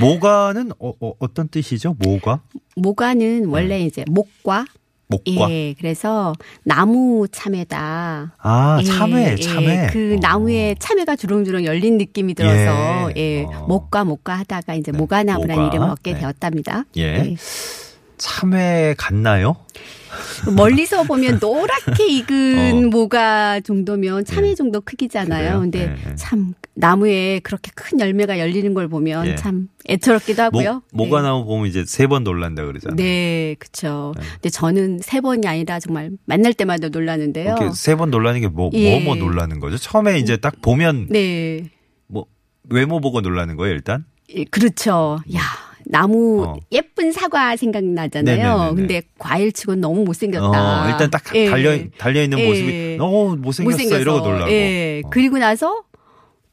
모과는 0.00 0.72
어, 0.78 0.94
떤 1.34 1.48
뜻이죠? 1.48 1.94
모과? 1.98 2.40
모과는 2.76 3.46
원래 3.48 3.82
이제 3.82 4.02
목과 4.08 4.64
목과? 5.24 5.50
예, 5.50 5.74
그래서 5.78 6.32
나무 6.64 7.26
참외다. 7.30 8.34
아 8.38 8.78
예, 8.80 8.84
참외, 8.84 9.32
예, 9.32 9.36
참외. 9.36 9.88
그 9.92 10.14
어. 10.16 10.18
나무에 10.20 10.74
참외가 10.78 11.16
주렁주렁 11.16 11.64
열린 11.64 11.98
느낌이 11.98 12.34
들어서 12.34 13.10
예. 13.16 13.20
예, 13.20 13.42
어. 13.44 13.66
목과 13.68 14.04
목과 14.04 14.34
하다가 14.34 14.74
이제 14.74 14.92
네, 14.92 14.98
모과나무라는 14.98 15.62
모과. 15.62 15.74
이름을 15.74 15.90
얻게 15.90 16.12
네. 16.14 16.20
되었답니다. 16.20 16.84
예. 16.96 17.34
참외 18.18 18.94
같나요? 18.98 19.56
멀리서 20.56 21.02
보면 21.02 21.38
노랗게 21.40 22.06
익은 22.06 22.86
어. 22.86 22.88
모가 22.90 23.60
정도면 23.60 24.24
참외 24.24 24.50
예. 24.50 24.54
정도 24.54 24.80
크기잖아요. 24.80 25.44
그래요? 25.48 25.60
근데 25.60 25.96
예, 26.06 26.10
예. 26.10 26.14
참 26.14 26.54
나무에 26.74 27.40
그렇게 27.40 27.70
큰 27.74 27.98
열매가 27.98 28.38
열리는 28.38 28.72
걸 28.74 28.86
보면 28.88 29.26
예. 29.26 29.34
참 29.34 29.68
애처롭기도 29.88 30.42
하고요. 30.42 30.82
모, 30.92 31.04
모과나무 31.06 31.44
보면 31.46 31.66
이제 31.66 31.84
세 31.86 32.06
번 32.06 32.22
놀란다 32.22 32.64
그러잖아요. 32.64 32.96
네, 32.96 33.56
그렇죠. 33.58 34.14
근데 34.34 34.50
저는 34.50 35.00
세 35.02 35.20
번이 35.20 35.46
아니라 35.48 35.80
정말 35.80 36.10
만날 36.26 36.54
때마다 36.54 36.88
놀라는데요. 36.90 37.56
세 37.74 37.96
번 37.96 38.10
놀라는 38.10 38.40
게 38.40 38.48
뭐, 38.48 38.70
예. 38.74 39.00
뭐, 39.00 39.16
뭐 39.16 39.16
놀라는 39.16 39.58
거죠? 39.58 39.76
처음에 39.78 40.18
이제 40.18 40.36
딱 40.36 40.60
보면 40.62 41.08
네, 41.10 41.70
뭐, 42.06 42.26
외모 42.70 43.00
보고 43.00 43.20
놀라는 43.20 43.56
거예요, 43.56 43.74
일단? 43.74 44.04
예, 44.34 44.44
그렇죠. 44.44 45.18
야, 45.34 45.40
나무 45.94 46.42
어. 46.42 46.56
예쁜 46.72 47.12
사과 47.12 47.54
생각나잖아요. 47.54 48.36
네네네네. 48.36 48.74
근데 48.74 49.02
과일치고는 49.16 49.80
너무 49.80 50.02
못생겼다. 50.02 50.86
어, 50.86 50.90
일단 50.90 51.08
딱 51.08 51.22
예. 51.36 51.48
달려, 51.48 51.78
달려 51.98 52.20
있는 52.20 52.40
예. 52.40 52.48
모습이 52.48 52.96
너무 52.98 53.36
못생겼어. 53.36 53.62
못생겨서. 53.62 54.00
이러고 54.00 54.28
놀라고. 54.28 54.50
예. 54.50 55.02
어. 55.04 55.10
그리고 55.10 55.38
나서 55.38 55.84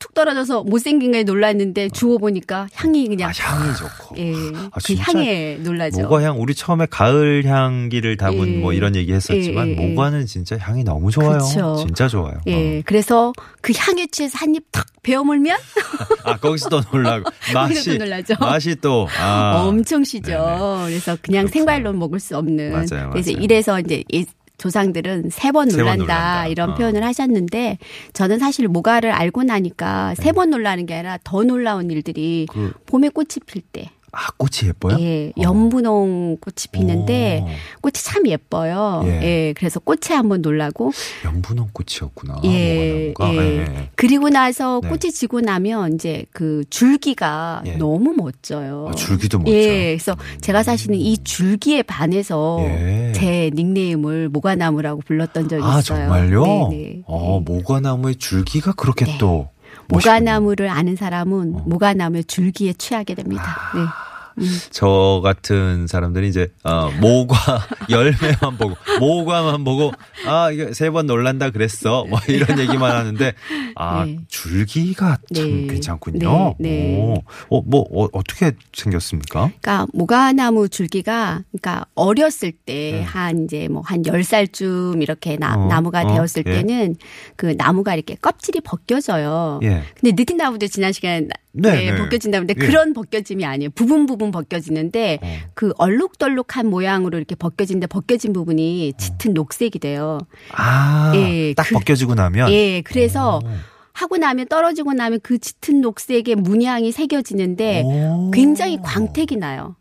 툭 0.01 0.15
떨어져서 0.15 0.63
못생긴 0.63 1.11
거에 1.11 1.21
놀랐는데 1.23 1.89
주워 1.89 2.17
보니까 2.17 2.67
향이 2.73 3.07
그냥 3.07 3.29
아, 3.29 3.33
향이 3.33 3.75
좋고. 3.77 4.15
예. 4.17 4.33
아, 4.71 4.79
그 4.83 4.95
향에 4.95 5.57
놀라죠. 5.61 6.01
모과향, 6.01 6.41
우리 6.41 6.55
처음에 6.55 6.87
가을 6.89 7.45
향기를 7.45 8.17
담은 8.17 8.55
예. 8.55 8.57
뭐 8.57 8.73
이런 8.73 8.95
얘기 8.95 9.13
했었지만, 9.13 9.67
예, 9.67 9.71
예, 9.73 9.77
예. 9.79 9.87
모과는 9.87 10.25
진짜 10.25 10.57
향이 10.57 10.83
너무 10.83 11.11
좋아요. 11.11 11.37
그쵸. 11.37 11.75
진짜 11.85 12.07
좋아요. 12.07 12.33
예. 12.47 12.79
어. 12.79 12.81
그래서 12.85 13.31
그 13.61 13.73
향에 13.77 14.07
취해서 14.07 14.37
한 14.39 14.55
입 14.55 14.63
탁 14.71 14.87
베어물면 15.03 15.57
아, 16.25 16.37
거기서 16.37 16.69
또 16.69 16.81
놀라고. 16.91 17.29
맛이, 17.53 17.97
또 17.97 18.03
놀라죠. 18.05 18.33
맛이 18.39 18.75
또, 18.81 19.07
아. 19.19 19.63
엄청 19.67 20.03
시죠. 20.03 20.31
네네. 20.31 20.85
그래서 20.87 21.17
그냥 21.21 21.45
그렇구나. 21.45 21.51
생과일로 21.51 21.93
먹을 21.93 22.19
수 22.19 22.35
없는. 22.37 22.71
맞아요, 22.71 23.09
그래서 23.11 23.31
맞아요. 23.31 23.43
이래서 23.43 23.79
이제 23.79 24.03
이 24.11 24.25
조상들은 24.61 25.31
세번 25.31 25.69
세번 25.71 25.85
놀란다, 25.97 26.03
놀란다. 26.03 26.47
이런 26.47 26.69
어. 26.71 26.75
표현을 26.75 27.03
하셨는데 27.03 27.79
저는 28.13 28.37
사실 28.39 28.67
모가를 28.67 29.11
알고 29.11 29.43
나니까 29.43 30.13
세 30.15 30.31
번 30.31 30.49
놀라는 30.51 30.85
게 30.85 30.93
아니라 30.93 31.17
더 31.23 31.43
놀라운 31.43 31.89
일들이 31.91 32.45
네. 32.47 32.53
그, 32.53 32.71
봄에 32.85 33.09
꽃이 33.09 33.27
필 33.45 33.61
때. 33.61 33.89
아, 34.13 34.27
꽃이 34.37 34.67
예뻐요? 34.67 34.97
예, 34.99 35.31
연분홍 35.39 36.37
꽃이 36.41 36.65
피는데 36.71 37.43
오. 37.43 37.47
꽃이 37.81 37.93
참 37.93 38.27
예뻐요. 38.27 39.01
예. 39.05 39.09
예. 39.23 39.53
그래서 39.55 39.79
꽃에 39.79 40.13
한번 40.15 40.41
놀라고 40.41 40.91
연분홍 41.23 41.69
꽃이었구나. 41.71 42.41
예, 42.43 43.07
모과나무가. 43.09 43.43
예. 43.43 43.47
예, 43.47 43.57
예. 43.61 43.89
그리고 43.95 44.29
나서 44.29 44.81
네. 44.83 44.89
꽃이 44.89 45.13
지고 45.13 45.39
나면 45.39 45.93
이제 45.95 46.25
그 46.31 46.63
줄기가 46.69 47.63
예. 47.65 47.77
너무 47.77 48.13
멋져요. 48.13 48.87
아, 48.89 48.95
줄기도 48.95 49.39
멋져. 49.39 49.51
예, 49.53 49.95
그래서 49.95 50.17
제가 50.41 50.63
사실은 50.63 50.95
이 50.95 51.17
줄기에 51.17 51.83
반해서 51.83 52.59
예. 52.65 53.13
제 53.15 53.49
닉네임을 53.53 54.27
모가나무라고 54.29 55.01
불렀던 55.05 55.47
적이 55.47 55.63
아, 55.63 55.79
있어요. 55.79 55.83
정말요? 55.83 56.43
네 56.43 56.67
네. 56.71 57.01
어, 57.05 57.39
모과나무의 57.39 58.15
줄기가 58.15 58.73
그렇게 58.73 59.05
네. 59.05 59.17
또. 59.17 59.47
모가나무를 59.91 60.69
아는 60.69 60.95
사람은 60.95 61.55
어. 61.55 61.63
모가나무의 61.65 62.23
줄기에 62.25 62.73
취하게 62.73 63.15
됩니다. 63.15 63.43
아. 63.73 64.10
네. 64.37 64.45
저 64.71 65.21
같은 65.23 65.87
사람들이 65.87 66.27
이제 66.29 66.47
어 66.63 66.89
모과 66.99 67.35
열매만 67.89 68.57
보고 68.57 68.75
모과만 68.99 69.63
보고 69.63 69.91
아 70.27 70.51
이거 70.51 70.73
세 70.73 70.89
번 70.91 71.05
놀란다 71.07 71.49
그랬어 71.51 72.05
뭐 72.05 72.19
이런 72.27 72.59
얘기만 72.59 72.91
하는데 72.95 73.33
아 73.75 74.05
네. 74.05 74.17
줄기가 74.27 75.17
참 75.33 75.45
네. 75.45 75.67
괜찮군요. 75.67 76.55
네, 76.59 76.69
네. 76.69 77.21
어뭐 77.49 77.81
어, 77.91 78.07
어떻게 78.13 78.51
생겼습니까? 78.73 79.51
그러니까 79.61 79.87
모가나무 79.93 80.67
줄기가 80.69 81.43
그러니까 81.51 81.85
어렸을 81.95 82.51
때 82.51 82.91
네. 82.91 83.01
한 83.03 83.45
이제 83.45 83.67
뭐 83.67 83.81
한 83.85 84.03
10살쯤 84.03 85.01
이렇게 85.01 85.35
나, 85.37 85.55
어, 85.57 85.67
나무가 85.67 86.01
어, 86.01 86.07
되었을 86.13 86.43
예. 86.45 86.51
때는 86.61 86.95
그 87.35 87.55
나무가 87.57 87.93
이렇게 87.95 88.15
껍질이 88.15 88.61
벗겨져요. 88.61 89.59
예. 89.63 89.83
근데 89.99 90.13
느티나무도 90.15 90.67
지난 90.67 90.91
시간에 90.93 91.21
나- 91.21 91.33
네, 91.53 91.71
네, 91.71 91.91
네. 91.91 91.97
벗겨진다는데 91.97 92.53
예. 92.57 92.65
그런 92.65 92.93
벗겨짐이 92.93 93.43
아니에요. 93.45 93.69
부분 93.71 94.05
부분 94.05 94.31
벗겨지는데 94.31 95.19
어. 95.21 95.27
그 95.53 95.73
얼룩덜룩한 95.77 96.67
모양으로 96.67 97.17
이렇게 97.17 97.35
벗겨진데 97.35 97.87
벗겨진 97.87 98.31
부분이 98.33 98.93
짙은 98.97 99.33
녹색이 99.33 99.79
돼요. 99.79 100.19
아, 100.51 101.11
예, 101.15 101.53
딱 101.53 101.63
그- 101.67 101.75
벗겨지고 101.75 102.15
나면 102.15 102.51
예, 102.51 102.81
그래서 102.81 103.39
오. 103.43 103.47
하고 103.93 104.17
나면 104.17 104.47
떨어지고 104.47 104.93
나면 104.93 105.19
그 105.21 105.37
짙은 105.37 105.81
녹색의 105.81 106.35
문양이 106.35 106.91
새겨지는데 106.93 107.81
오. 107.83 108.31
굉장히 108.31 108.79
광택이 108.81 109.35
나요. 109.35 109.75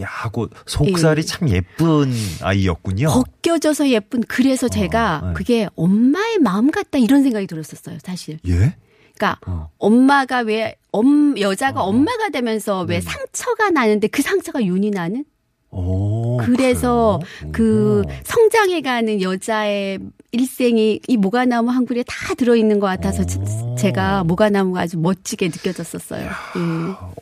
야, 0.00 0.06
하고 0.08 0.48
속살이 0.66 1.18
예. 1.20 1.22
참 1.24 1.48
예쁜 1.50 2.10
아이였군요. 2.40 3.08
벗겨져서 3.08 3.90
예쁜 3.90 4.22
그래서 4.26 4.68
제가 4.68 5.22
네. 5.26 5.32
그게 5.34 5.68
엄마의 5.76 6.38
마음 6.38 6.70
같다 6.70 6.98
이런 6.98 7.22
생각이 7.22 7.46
들었었어요, 7.46 7.98
사실. 8.02 8.38
예? 8.48 8.74
그러니까 9.22 9.38
어. 9.46 9.70
엄마가 9.78 10.40
왜 10.40 10.74
엄, 10.90 11.38
여자가 11.38 11.82
어. 11.82 11.88
엄마가 11.88 12.30
되면서 12.30 12.80
왜 12.80 12.98
네네. 12.98 13.00
상처가 13.00 13.70
나는데 13.70 14.08
그 14.08 14.20
상처가 14.20 14.62
윤이 14.64 14.90
나는? 14.90 15.24
오, 15.70 16.36
그래서 16.38 17.20
그래요? 17.38 17.52
그 17.52 18.02
오. 18.04 18.10
성장해가는 18.24 19.22
여자의 19.22 20.00
일생이 20.34 20.98
이 21.06 21.16
모가나무 21.18 21.70
한 21.70 21.84
그루에 21.84 22.02
다 22.06 22.32
들어있는 22.34 22.80
것 22.80 22.86
같아서 22.86 23.24
제- 23.26 23.38
오. 23.38 23.76
제가 23.78 24.24
모가나무가 24.24 24.80
아주 24.80 24.98
멋지게 24.98 25.48
느껴졌었어요. 25.48 26.24
예. 26.24 26.30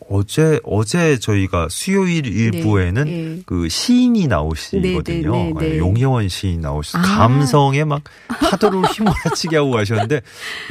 어제 0.09 0.61
어제 0.63 1.19
저희가 1.19 1.67
수요일 1.71 2.27
일부에는 2.27 3.05
네. 3.05 3.43
그 3.47 3.69
시인이 3.69 4.29
나오시거든요. 4.29 5.33
네, 5.33 5.43
네, 5.45 5.53
네, 5.53 5.61
네. 5.61 5.75
예, 5.75 5.79
용혜원 5.79 6.29
시인 6.29 6.61
나오셔서 6.61 6.99
아. 6.99 7.03
감성에 7.03 7.83
막 7.83 8.03
파도를 8.29 8.83
휘몰아치게 8.95 9.57
하고 9.57 9.73
가셨는데, 9.73 10.21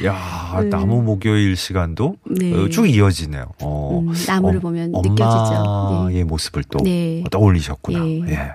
야 0.06 0.60
네. 0.64 0.70
나무 0.70 1.02
목요일 1.02 1.58
시간도 1.58 2.16
네. 2.26 2.54
어, 2.54 2.70
쭉 2.70 2.88
이어지네요. 2.88 3.48
어. 3.62 4.00
음, 4.02 4.14
나무를 4.26 4.58
엄- 4.60 4.62
보면 4.62 4.92
느껴지죠. 4.94 6.26
모습을 6.26 6.64
또 6.72 6.80
네. 6.86 7.22
떠올리셨구나. 7.32 8.00
예. 8.30 8.52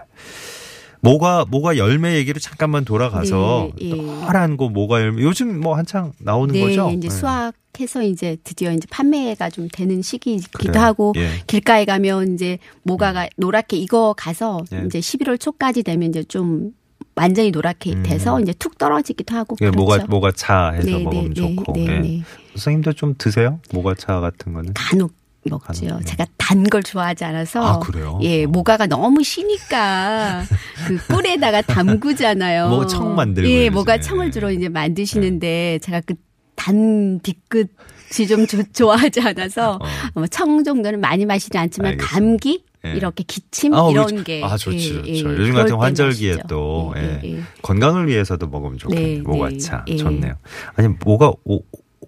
예. 1.04 1.10
모가 1.10 1.44
모가 1.48 1.76
열매 1.76 2.16
얘기로 2.16 2.40
잠깐만 2.40 2.84
돌아가서 2.84 3.70
네, 3.78 3.90
예. 3.90 3.94
노란 3.94 4.56
거 4.56 4.68
모가 4.68 5.00
열매 5.00 5.22
요즘 5.22 5.60
뭐 5.60 5.76
한창 5.76 6.12
나오는 6.18 6.52
네, 6.52 6.60
거죠? 6.60 6.90
이제 6.90 7.06
예. 7.06 7.10
수확해서 7.10 8.02
이제 8.02 8.36
드디어 8.44 8.72
이제 8.72 8.86
판매가 8.90 9.50
좀 9.50 9.68
되는 9.72 10.02
시기이기도 10.02 10.72
그래요. 10.72 10.82
하고 10.82 11.12
예. 11.16 11.28
길가에 11.46 11.84
가면 11.84 12.34
이제 12.34 12.58
모가가 12.82 13.28
노랗게 13.36 13.76
익어 13.76 14.14
가서 14.16 14.60
예. 14.72 14.82
이제 14.86 14.98
11월 15.00 15.38
초까지 15.38 15.82
되면 15.82 16.08
이제 16.08 16.22
좀 16.24 16.72
완전히 17.16 17.50
노랗게 17.50 17.92
음. 17.92 18.02
돼서 18.02 18.40
이제 18.40 18.52
툭 18.58 18.76
떨어지기도 18.78 19.36
하고 19.36 19.56
예, 19.60 19.70
그렇죠. 19.70 19.78
모가 19.78 20.06
모가 20.08 20.32
차 20.32 20.70
해서 20.70 20.86
네, 20.86 21.04
먹으면 21.04 21.34
네, 21.34 21.34
좋고. 21.34 21.72
네, 21.74 21.86
예. 21.86 21.98
네. 22.00 22.22
선생님도 22.56 22.94
좀 22.94 23.14
드세요? 23.18 23.60
모가차 23.72 24.20
같은 24.20 24.52
거는? 24.52 24.72
간혹 24.74 25.12
먹지요. 25.50 25.98
네. 25.98 26.04
제가 26.04 26.26
단 26.38 26.64
걸 26.64 26.82
좋아하지 26.82 27.24
않아서. 27.24 27.64
아, 27.64 27.78
그래요? 27.80 28.18
예, 28.22 28.44
어. 28.44 28.48
모가가 28.48 28.86
너무 28.86 29.22
시니까 29.22 30.44
그 30.86 30.96
꿀에다가 31.14 31.62
담그잖아요. 31.62 32.68
뭐가 32.68 32.86
청 32.86 33.14
만들고 33.14 33.48
예. 33.50 33.70
모가 33.70 33.98
청을 34.00 34.30
주로 34.30 34.50
이제 34.50 34.68
만드시는데 34.68 35.78
제가 35.82 36.00
그 36.02 36.14
단 36.56 37.18
뒤끝이 37.18 38.28
좀 38.28 38.46
조- 38.46 38.62
좋아하지 38.72 39.20
않아서 39.22 39.72
어. 39.82 40.20
어, 40.20 40.26
청 40.28 40.62
정도는 40.62 41.00
많이 41.00 41.26
마시지 41.26 41.58
않지만 41.58 41.92
알겠습니다. 41.92 42.14
감기 42.14 42.64
예. 42.86 42.92
이렇게 42.92 43.24
기침 43.26 43.74
아, 43.74 43.90
이런. 43.90 44.22
게 44.22 44.40
아, 44.44 44.56
좋죠, 44.56 44.76
예, 44.76 45.16
좋죠. 45.16 45.34
예, 45.34 45.36
요즘 45.36 45.54
같은 45.54 45.70
때 45.72 45.76
환절기에 45.76 46.30
마시죠. 46.30 46.46
또, 46.48 46.94
예, 46.96 47.02
예. 47.02 47.20
예, 47.24 47.36
예. 47.38 47.40
건강을 47.60 48.06
위해서도 48.06 48.46
먹으면 48.46 48.78
좋겠네요. 48.78 49.16
네, 49.16 49.20
모가차. 49.22 49.84
네, 49.86 49.94
예. 49.94 49.96
좋네요. 49.96 50.34
아니, 50.76 50.88
뭐가, 50.88 51.32
오, 51.44 51.60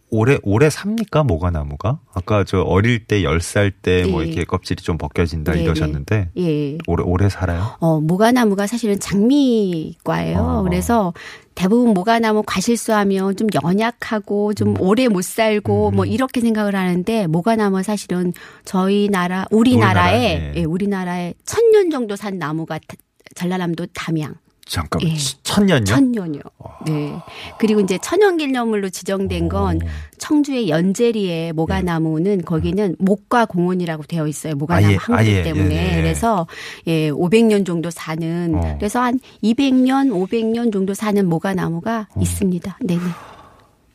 오래, 0.09 0.39
오래 0.45 0.71
삽니까? 0.71 1.25
모가 1.25 1.51
나무가? 1.51 1.99
아까 2.15 2.45
저 2.45 2.61
어릴 2.61 3.07
때, 3.07 3.23
10살 3.23 3.73
때뭐 3.83 4.23
네. 4.23 4.29
이렇게 4.29 4.45
껍질이 4.45 4.83
좀 4.83 4.99
벗겨진다 4.99 5.53
네, 5.53 5.63
이러셨는데, 5.65 6.31
예. 6.39 6.79
오래, 6.87 7.03
오래 7.05 7.29
살아요? 7.29 7.77
어, 7.81 8.01
모가 8.01 8.31
나무가 8.31 8.67
사실은 8.69 9.01
장미과예요. 9.01 10.39
어. 10.39 10.63
그래서 10.63 11.13
대부분 11.57 11.93
모가나무 11.95 12.43
과실수하면 12.47 13.37
좀 13.37 13.49
연약하고 13.65 14.55
좀 14.55 14.81
오래 14.81 15.09
못 15.09 15.25
살고 15.25 15.91
뭐 15.91 16.05
이렇게 16.05 16.41
생각을 16.41 16.77
하는데 16.77 17.27
모가나무 17.27 17.83
사실은 17.83 18.33
저희 18.65 19.09
나라 19.11 19.47
우리나라에 19.51 20.15
우리나라, 20.37 20.53
예. 20.53 20.53
예, 20.57 20.65
우리나라에 20.65 21.35
천 21.45 21.67
년 21.73 21.91
정도 21.91 22.15
산 22.15 22.39
나무가 22.39 22.79
다- 22.79 22.97
전라남도 23.35 23.87
담양 23.93 24.35
잠깐만. 24.67 25.09
예. 25.13 25.17
천년요? 25.45 25.85
천년이요. 25.85 26.43
네. 26.87 27.13
그리고 27.59 27.81
이제 27.81 27.99
천연 28.03 28.37
기념물로 28.37 28.91
지정된 28.91 29.49
건 29.49 29.77
오. 29.77 29.87
청주의 30.19 30.69
연제리의 30.69 31.53
모가나무는 31.53 32.43
거기는 32.43 32.97
목과 32.99 33.47
공원이라고 33.47 34.03
되어 34.05 34.27
있어요. 34.27 34.57
모가나무 34.57 34.87
아예, 34.89 34.97
한 34.97 35.07
그루 35.07 35.19
아예, 35.19 35.43
때문에. 35.45 35.75
예, 35.75 35.93
예. 35.93 36.01
그래서 36.03 36.49
예, 36.89 37.11
500년 37.13 37.65
정도 37.65 37.91
사는 37.91 38.55
어. 38.57 38.75
그래서 38.79 39.01
한 39.01 39.21
200년, 39.43 40.11
500년 40.11 40.73
정도 40.73 40.95
사는 40.95 41.27
모가나무가 41.29 42.09
어. 42.15 42.21
있습니다. 42.21 42.79
네네. 42.85 43.03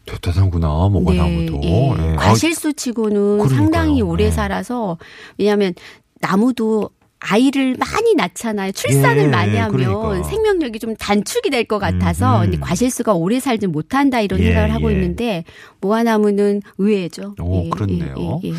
대단하구나, 0.06 0.68
모가나무도. 0.90 1.58
네, 1.60 1.68
예. 1.68 1.90
예. 1.90 2.14
아, 2.14 2.16
과실수치고는 2.16 3.14
그러니까요. 3.40 3.50
상당히 3.58 4.02
오래 4.02 4.26
네. 4.26 4.32
살아서 4.32 4.98
왜냐하면 5.38 5.74
나무도 6.22 6.90
아이를 7.24 7.76
많이 7.78 8.16
낳잖아요. 8.16 8.72
출산을 8.72 9.24
예, 9.26 9.28
많이 9.28 9.56
하면 9.56 9.72
그러니까. 9.72 10.28
생명력이 10.28 10.80
좀 10.80 10.96
단축이 10.96 11.50
될 11.50 11.66
것 11.66 11.78
같아서 11.80 12.38
음. 12.40 12.42
근데 12.50 12.58
과실수가 12.58 13.14
오래 13.14 13.40
살지 13.40 13.68
못한다 13.68 14.20
이런 14.20 14.40
예, 14.40 14.46
생각을 14.46 14.74
하고 14.74 14.90
예. 14.92 14.96
있는데 14.96 15.44
모아나무는 15.80 16.62
의외죠. 16.80 17.36
오, 17.40 17.70
그렇네요. 17.70 18.42
예, 18.44 18.50
예. 18.50 18.54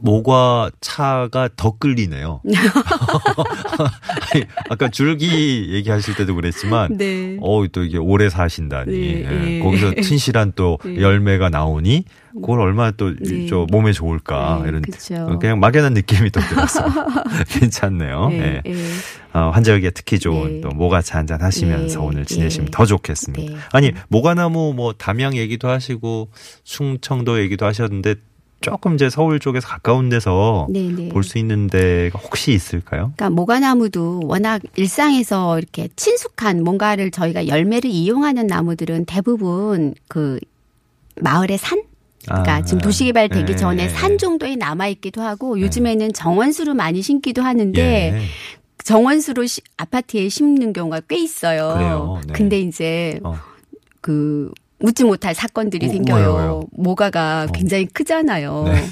모과 0.00 0.70
차가 0.80 1.48
더 1.56 1.76
끌리네요. 1.78 2.40
아니, 4.34 4.44
아까 4.68 4.88
줄기 4.90 5.68
얘기하실 5.72 6.14
때도 6.16 6.34
그랬지만, 6.34 6.96
네. 6.96 7.36
어, 7.40 7.64
또 7.72 7.84
이게 7.84 7.96
오래 7.98 8.28
사신다니. 8.28 8.92
네, 8.92 9.24
예. 9.24 9.56
예. 9.56 9.60
거기서 9.60 9.92
튼실한 10.02 10.52
또 10.56 10.78
네. 10.84 11.00
열매가 11.00 11.48
나오니, 11.50 12.04
그걸 12.40 12.60
얼마나 12.60 12.90
또, 12.92 13.14
네. 13.14 13.46
저, 13.46 13.66
몸에 13.70 13.92
좋을까. 13.92 14.60
네, 14.62 14.68
이런. 14.68 14.82
그쵸. 14.82 15.38
그냥 15.40 15.60
막연한 15.60 15.94
느낌이 15.94 16.30
또 16.30 16.40
들었어요. 16.40 16.86
괜찮네요. 17.48 18.28
예, 18.32 18.62
예. 18.66 18.72
예. 18.72 18.84
어, 19.32 19.50
환절기에 19.50 19.90
특히 19.90 20.18
좋은 20.18 20.54
네. 20.54 20.60
또 20.60 20.70
모가차 20.70 21.18
한잔 21.18 21.42
하시면서 21.42 22.00
네, 22.00 22.06
오늘 22.06 22.24
지내시면 22.24 22.66
네. 22.66 22.70
더 22.72 22.86
좋겠습니다. 22.86 23.52
네. 23.52 23.58
아니, 23.72 23.92
모가나무 24.08 24.72
뭐 24.74 24.92
담양 24.92 25.36
얘기도 25.36 25.68
하시고, 25.68 26.28
충청도 26.64 27.40
얘기도 27.40 27.66
하셨는데, 27.66 28.16
조금 28.60 28.94
이제 28.94 29.08
서울 29.08 29.38
쪽에서 29.38 29.68
가까운 29.68 30.08
데서 30.08 30.66
네, 30.70 30.88
네. 30.88 31.08
볼수 31.10 31.38
있는 31.38 31.68
데가 31.68 32.18
혹시 32.18 32.52
있을까요? 32.52 33.12
그러니까 33.16 33.30
모가나무도 33.30 34.22
워낙 34.24 34.62
일상에서 34.76 35.58
이렇게 35.58 35.88
친숙한 35.94 36.64
뭔가를 36.64 37.10
저희가 37.10 37.46
열매를 37.46 37.88
이용하는 37.88 38.46
나무들은 38.46 39.04
대부분 39.04 39.94
그 40.08 40.40
마을의 41.20 41.58
산? 41.58 41.82
그러니까 42.28 42.54
아, 42.56 42.62
지금 42.62 42.80
도시개발 42.80 43.28
되기 43.30 43.52
예, 43.52 43.56
전에 43.56 43.84
예, 43.84 43.88
산 43.88 44.12
예. 44.12 44.16
정도에 44.16 44.56
남아 44.56 44.88
있기도 44.88 45.22
하고 45.22 45.60
요즘에는 45.60 46.12
정원수로 46.12 46.74
많이 46.74 47.02
심기도 47.02 47.42
하는데 47.42 47.80
예. 47.80 48.20
정원수로 48.84 49.46
시- 49.46 49.60
아파트에 49.76 50.28
심는 50.28 50.72
경우가 50.72 51.00
꽤 51.08 51.18
있어요. 51.18 51.74
그래요? 51.74 52.20
네. 52.26 52.32
근데 52.32 52.60
이제 52.60 53.20
어. 53.22 53.34
그 54.00 54.50
웃지 54.80 55.04
못할 55.04 55.34
사건들이 55.34 55.86
어, 55.86 55.90
생겨요. 55.90 56.16
왜요, 56.16 56.34
왜요? 56.36 56.62
모가가 56.72 57.46
어. 57.48 57.52
굉장히 57.52 57.86
크잖아요. 57.86 58.64
네. 58.66 58.84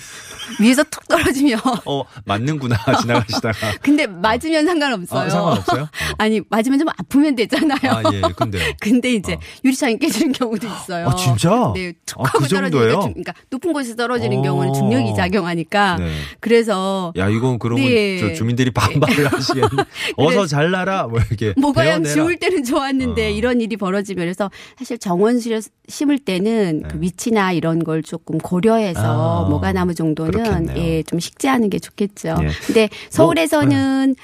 위에서 0.60 0.82
툭 0.84 1.06
떨어지면 1.08 1.60
어, 1.84 2.02
맞는구나, 2.24 2.76
지나가시다가. 3.02 3.72
근데 3.82 4.06
맞으면 4.06 4.66
상관없어요. 4.66 5.20
아, 5.26 5.30
상관없어요? 5.30 5.82
어. 5.82 5.88
아니 6.18 6.40
맞으면 6.48 6.78
좀 6.78 6.88
아프면 6.88 7.34
되잖아요. 7.36 7.78
아, 7.84 8.02
예, 8.12 8.20
근데요. 8.36 8.62
근데 8.80 9.12
이제 9.14 9.34
어. 9.34 9.38
유리창이 9.64 9.98
깨지는 9.98 10.32
경우도 10.32 10.66
있어요. 10.66 11.08
아, 11.08 11.14
진짜? 11.16 11.72
네, 11.74 11.92
툭 12.06 12.20
아, 12.20 12.24
하고 12.28 12.38
그 12.40 12.48
떨어지니까 12.48 12.98
그러니까 13.00 13.34
높은 13.50 13.72
곳에서 13.72 13.96
떨어지는 13.96 14.38
어. 14.38 14.42
경우는 14.42 14.72
중력이 14.74 15.14
작용하니까 15.16 15.96
네. 15.96 16.10
그래서 16.40 17.12
야, 17.16 17.28
이건 17.28 17.58
그러면 17.58 17.84
네. 17.86 18.18
저 18.18 18.32
주민들이 18.32 18.70
반발을 18.70 19.32
하시겠네. 19.32 19.68
어서 20.16 20.46
잘라라, 20.46 21.04
뭐 21.08 21.20
이렇게. 21.28 21.54
모가양. 21.56 22.04
지울 22.04 22.36
때는 22.36 22.64
좋았는데 22.64 23.26
어. 23.26 23.30
이런 23.30 23.60
일이 23.60 23.76
벌어지면 23.76 24.22
그래서 24.24 24.50
사실 24.78 24.98
정원수를 24.98 25.60
심을 25.88 26.18
때는 26.18 26.82
네. 26.82 26.88
그 26.88 27.00
위치나 27.00 27.52
이런 27.52 27.82
걸 27.82 28.02
조금 28.02 28.38
고려해서 28.38 29.44
아, 29.46 29.48
모가나무 29.48 29.94
정도는 29.94 30.35
그렇겠네요. 30.44 30.76
예, 30.78 31.02
좀 31.02 31.18
식재하는 31.18 31.70
게 31.70 31.78
좋겠죠. 31.78 32.36
예. 32.42 32.48
근데 32.66 32.88
서울에서는 33.10 33.68
그러니까 33.70 34.22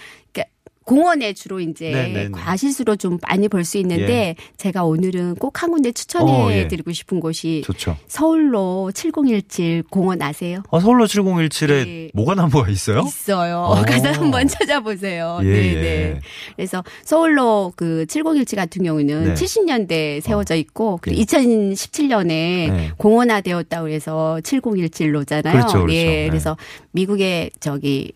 공원에 0.85 1.33
주로 1.33 1.61
이제 1.61 1.91
네, 1.91 2.09
네, 2.09 2.25
네. 2.25 2.31
과실수로 2.31 2.97
좀 2.97 3.19
많이 3.23 3.49
볼수 3.49 3.79
있는데 3.79 4.37
제가 4.59 4.85
오늘은 4.85 5.37
꼭 5.37 5.63
한 5.63 5.71
군데 5.71 5.93
추천해 5.93 6.33
어, 6.33 6.51
예. 6.53 6.67
드리고 6.67 6.93
싶은 6.93 7.21
곳이 7.21 7.63
좋죠. 7.65 7.97
서울로 8.09 8.91
7017 8.93 9.85
공원 9.91 10.21
아세요? 10.21 10.63
아, 10.73 10.81
서울로 10.81 11.07
7017에 11.07 11.69
네. 11.69 12.11
모가나무가 12.15 12.69
있어요? 12.69 13.05
있어요. 13.07 13.59
어. 13.59 13.83
가서 13.87 14.11
한번 14.11 14.49
찾아보세요. 14.49 15.39
예, 15.43 15.47
네, 15.47 15.75
예. 15.75 15.81
네. 15.81 16.21
그래서 16.57 16.83
서울로 17.05 17.73
그 17.77 18.07
7017 18.07 18.57
같은 18.57 18.83
경우는 18.83 19.25
네. 19.25 19.35
70년대 19.35 20.21
세워져 20.21 20.57
있고 20.57 20.99
그리고 21.01 21.21
예. 21.21 21.25
2017년에 21.25 22.27
네. 22.27 22.91
공원화되었다고 22.97 23.89
해서 23.89 24.41
7017로잖아요. 24.43 25.53
그렇죠, 25.53 25.73
그렇죠. 25.83 25.93
예. 25.95 26.05
네. 26.05 26.29
그래서 26.29 26.57
미국의 26.91 27.53
저기 27.61 28.13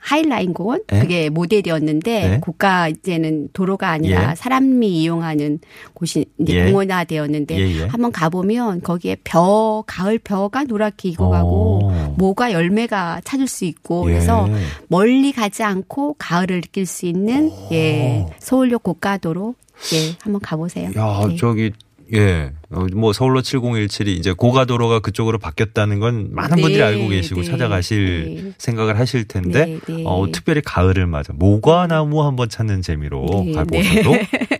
하이라인 0.00 0.54
공원 0.54 0.82
네. 0.88 1.00
그게 1.00 1.28
모델이었는데 1.28 2.28
네. 2.28 2.38
고가 2.40 2.88
이제는 2.88 3.48
도로가 3.52 3.90
아니라 3.90 4.30
예. 4.30 4.34
사람이 4.34 4.88
이용하는 4.88 5.60
곳이 5.94 6.26
이제 6.38 6.54
예. 6.54 6.64
공원화 6.66 7.04
되었는데 7.04 7.58
예, 7.58 7.80
예. 7.80 7.86
한번 7.86 8.10
가보면 8.12 8.82
거기에 8.82 9.16
벼 9.24 9.84
가을 9.86 10.18
벼가 10.18 10.64
노랗게 10.64 11.10
익어가고 11.10 11.84
오. 11.84 11.92
모가 12.16 12.52
열매가 12.52 13.22
찾을 13.24 13.46
수 13.46 13.64
있고 13.64 14.02
그래서 14.02 14.48
예. 14.50 14.54
멀리 14.88 15.32
가지 15.32 15.62
않고 15.62 16.16
가을을 16.18 16.60
느낄 16.62 16.86
수 16.86 17.06
있는 17.06 17.50
예 17.72 18.26
서울역 18.38 18.82
고가도로 18.82 19.54
예 19.94 20.16
한번 20.22 20.40
가보세요. 20.40 20.90
야, 20.96 21.26
네. 21.28 21.36
저기 21.36 21.72
예. 22.14 22.52
어, 22.70 22.86
뭐 22.94 23.12
서울로 23.12 23.42
7017이 23.42 24.08
이제 24.08 24.32
고가도로가 24.32 25.00
그쪽으로 25.00 25.38
바뀌었다는 25.38 26.00
건 26.00 26.28
많은 26.32 26.56
네, 26.56 26.62
분들이 26.62 26.82
알고 26.82 27.08
계시고 27.08 27.42
네, 27.42 27.46
찾아가실 27.46 28.24
네. 28.24 28.52
생각을 28.58 28.98
하실 28.98 29.26
텐데 29.26 29.78
네, 29.86 29.94
네. 29.94 30.04
어, 30.06 30.26
특별히 30.32 30.60
가을을 30.62 31.06
맞아 31.06 31.32
모과나무 31.34 32.24
한번 32.24 32.48
찾는 32.48 32.82
재미로 32.82 33.26
네, 33.44 33.52
가보셔도 33.52 34.12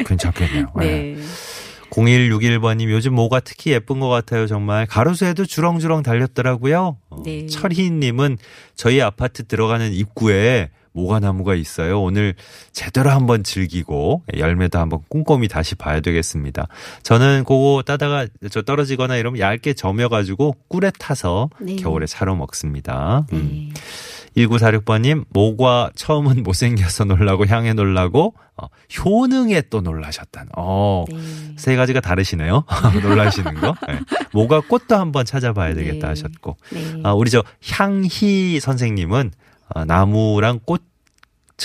괜찮겠네요. 0.07 0.73
예. 0.83 0.87
네. 0.87 1.17
0161번님 1.91 2.91
요즘 2.91 3.15
모가 3.15 3.41
특히 3.41 3.73
예쁜 3.73 3.99
것 3.99 4.09
같아요 4.09 4.47
정말 4.47 4.87
가로수에도 4.87 5.47
주렁주렁 5.47 6.03
달렸더라고요. 6.03 6.99
어, 7.09 7.23
네. 7.25 7.47
철희님은 7.47 8.37
저희 8.77 9.01
아파트 9.01 9.47
들어가는 9.47 9.93
입구에 9.93 10.69
모가나무가 10.99 11.55
있어요. 11.55 12.03
오늘 12.03 12.35
제대로 12.73 13.11
한번 13.11 13.45
즐기고 13.45 14.25
열매도 14.37 14.79
한번 14.79 15.01
꼼꼼히 15.09 15.47
다시 15.47 15.77
봐야 15.77 16.01
되겠습니다. 16.01 16.67
저는 17.05 17.45
그거 17.45 17.83
따다가 17.87 18.27
저 18.51 18.63
떨어지거나 18.63 19.17
이러면 19.17 19.39
얇게 19.39 19.75
저며가지고 19.75 20.57
꿀에 20.69 20.91
타서 20.99 21.51
네. 21.61 21.77
겨울에 21.77 22.07
차로 22.07 22.35
먹습니다. 22.35 23.27
음. 23.33 23.71
네. 23.75 23.81
1946번님, 24.37 25.25
모과 25.31 25.91
처음은 25.97 26.43
못생겨서 26.45 27.05
놀라고 27.05 27.47
향해 27.47 27.73
놀라고, 27.73 28.35
어, 28.57 28.67
효능에 28.97 29.63
또 29.71 29.81
놀라셨다는. 29.81 30.51
어, 30.57 31.05
네. 31.11 31.17
세 31.57 31.75
가지가 31.75 32.01
다르시네요. 32.01 32.65
놀라시는 33.03 33.55
거. 33.55 33.75
네. 33.89 33.99
모과 34.33 34.61
꽃도 34.61 34.95
한번 34.95 35.25
찾아봐야 35.25 35.75
되겠다 35.75 36.07
네. 36.07 36.07
하셨고. 36.07 36.57
네. 36.71 37.01
아, 37.03 37.15
우리 37.15 37.31
저 37.31 37.43
향희 37.69 38.61
선생님은 38.61 39.33
어, 39.75 39.85
나무랑 39.85 40.61
꽃 40.65 40.83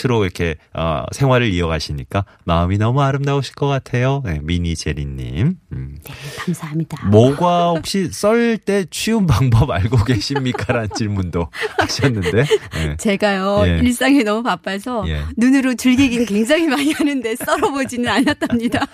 으로 0.04 0.24
이렇게 0.24 0.56
어, 0.74 1.04
생활을 1.12 1.54
이어가시니까 1.54 2.26
마음이 2.46 2.78
너무 2.78 3.02
아름다우실 3.02 3.56
것 3.56 3.68
같아요. 3.68 4.22
네, 4.26 4.40
미니 4.42 4.76
제리님. 4.76 5.56
음. 5.72 5.98
네, 6.04 6.14
감사합니다. 6.38 7.08
모과 7.10 7.70
혹시 7.70 8.10
썰 8.12 8.58
때 8.58 8.86
쉬운 8.92 9.28
방법 9.28 9.70
알고 9.72 10.04
계십니까? 10.06 10.74
라는 10.74 10.90
질문도 10.96 11.48
하셨는데. 11.78 12.32
네. 12.32 12.98
제가요 12.98 13.64
예. 13.68 13.80
일상이 13.84 14.24
너무 14.24 14.44
바빠서 14.44 15.06
예. 15.08 15.22
눈으로 15.38 15.76
즐기긴 15.76 16.26
굉장히 16.26 16.68
많이 16.68 16.92
하는데 16.92 17.36
썰어보지는 17.36 18.10
않았답니다. 18.10 18.86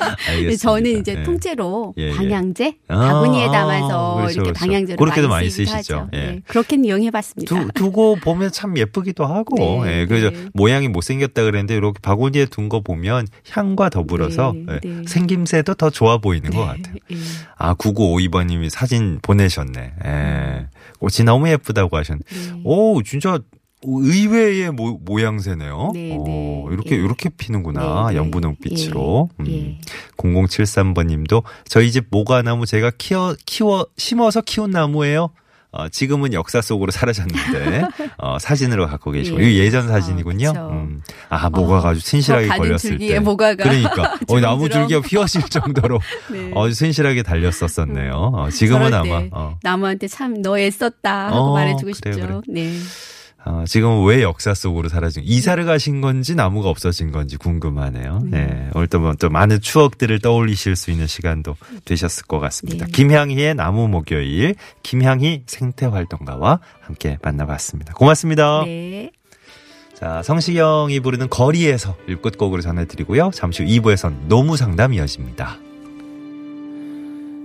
저는 0.60 1.00
이제 1.00 1.16
예. 1.20 1.24
통째로 1.24 1.94
예, 1.98 2.10
예. 2.10 2.16
방향제 2.16 2.76
아, 2.88 2.98
바구니에 2.98 3.46
아, 3.46 3.52
담아서 3.52 4.16
그렇죠, 4.16 4.34
이렇게 4.34 4.52
그렇죠. 4.52 4.60
방향제로 4.60 4.98
그렇게도 4.98 5.30
많이, 5.30 5.50
쓰시죠. 5.50 6.10
예. 6.14 6.18
네, 6.18 6.42
그렇게는 6.48 6.86
이용해봤습니다. 6.86 7.56
두, 7.56 7.72
두고 7.74 8.16
보면 8.18 8.52
참 8.52 8.78
예쁘기도 8.78 9.26
하고, 9.26 9.56
네, 9.86 10.02
예, 10.02 10.06
그래서 10.06 10.30
네. 10.30 10.48
모양이 10.54 10.89
못생겼다 10.92 11.44
그랬는데, 11.44 11.76
이렇게 11.76 12.00
바구니에 12.02 12.46
둔 12.46 12.70
거 12.70 12.82
보면 12.82 13.28
향과 13.50 13.90
더불어서 13.90 14.54
네, 14.56 14.80
예, 14.84 14.88
네. 14.88 15.04
생김새도 15.08 15.74
더 15.74 15.90
좋아 15.90 16.20
보이는 16.20 16.52
것 16.52 16.66
같아요. 16.66 16.96
예. 17.12 17.16
아, 17.58 17.74
9952번님이 17.74 18.70
사진 18.70 19.20
보내셨네. 19.22 19.94
예. 20.06 20.68
꽃이 21.00 21.26
너무 21.26 21.50
예쁘다고 21.50 21.98
하셨네. 21.98 22.22
네. 22.30 22.62
오, 22.64 23.02
진짜 23.02 23.40
의외의 23.82 24.72
모, 24.72 25.00
모양새네요. 25.04 25.92
네, 25.94 26.16
어, 26.18 26.24
네. 26.26 26.66
이렇게, 26.72 26.96
예. 26.96 27.00
이렇게 27.00 27.30
피는구나. 27.30 28.08
네, 28.08 28.14
네. 28.14 28.18
연분 28.20 28.44
홍빛으로. 28.44 29.30
예, 29.40 29.44
음. 29.44 29.48
예. 29.48 29.80
0073번 30.18 31.08
님도 31.08 31.44
저희 31.66 31.92
집 31.92 32.08
모가나무 32.12 32.66
제가 32.66 32.92
키워, 32.98 33.36
키워, 33.46 33.88
심어서 33.98 34.42
키운 34.42 34.72
나무예요. 34.72 35.30
어, 35.72 35.88
지금은 35.88 36.34
역사 36.34 36.62
속으로 36.62 36.92
사라졌는데, 36.92 37.84
어, 38.18 38.40
사진으로 38.40 38.88
갖고 38.88 39.12
계시고. 39.12 39.40
예. 39.44 39.54
예전 39.60 39.88
사진이군요. 39.88 40.54
아. 40.56 40.68
음. 40.70 41.02
아, 41.30 41.50
모가가 41.50 41.90
아주 41.90 42.02
저 42.02 42.10
튼실하게 42.12 42.48
가진 42.48 42.64
걸렸을 42.64 42.98
때. 42.98 43.20
모가가 43.20 43.64
그러니까. 43.64 44.18
어, 44.28 44.40
나무. 44.40 44.68
줄기가 44.70 45.00
휘어질 45.02 45.44
정도로 45.44 46.00
네. 46.32 46.52
아주 46.56 46.74
튼실하게 46.76 47.22
달렸었었네요. 47.24 48.14
어, 48.34 48.50
지금은 48.50 48.94
아마, 48.94 49.20
때 49.20 49.30
어, 49.32 49.58
나무한테 49.62 50.08
참 50.08 50.42
너 50.42 50.58
애썼다 50.58 51.28
하고 51.28 51.36
어, 51.38 51.54
말해주고 51.54 51.92
그래요, 51.92 51.94
싶죠. 51.94 52.12
그래요. 52.22 52.42
네. 52.48 52.74
어, 53.46 53.64
지금은 53.66 54.06
왜 54.06 54.22
역사 54.22 54.54
속으로 54.54 54.90
사라진, 54.90 55.24
이사를 55.26 55.64
가신 55.66 56.02
건지 56.02 56.36
나무가 56.36 56.70
없어진 56.70 57.12
건지 57.12 57.38
궁금하네요. 57.38 58.22
네. 58.26 58.70
오늘 58.74 58.88
또, 58.88 59.00
뭐, 59.00 59.14
또 59.14 59.30
많은 59.30 59.62
추억들을 59.62 60.20
떠올리실 60.20 60.76
수 60.76 60.92
있는 60.92 61.08
시간도 61.08 61.56
되셨을 61.86 62.26
것 62.26 62.40
같습니다. 62.40 62.86
네. 62.86 62.92
김향희의 62.92 63.56
나무 63.56 63.88
목요일, 63.88 64.56
김향희 64.84 65.44
생태활동가와 65.48 66.60
함께 66.82 67.18
만나봤습니다. 67.22 67.94
고맙습니다. 67.94 68.64
네. 68.66 69.12
자, 69.96 70.22
성시경이 70.24 71.00
부르는 71.00 71.30
거리에서 71.30 71.96
일끝곡으로 72.08 72.62
전해드리고요. 72.62 73.32
잠시 73.34 73.64
후 73.64 73.70
2부에선 73.70 74.28
노무 74.28 74.58
상담 74.58 74.94
이어집니다. 74.94 75.58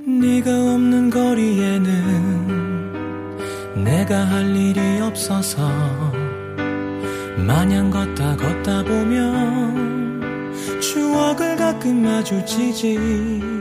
네가 0.07 0.51
없는 0.51 1.11
거리에는 1.11 2.84
내가 3.75 4.21
할 4.25 4.55
일이 4.55 5.01
없어서 5.01 5.69
마냥 7.37 7.91
걷다 7.91 8.37
걷다 8.37 8.85
보면 8.85 10.23
추억을 10.81 11.57
가끔 11.57 12.03
마주치지 12.03 13.54